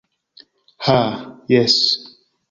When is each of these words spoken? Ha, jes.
Ha, 0.85 0.95
jes. 1.55 1.77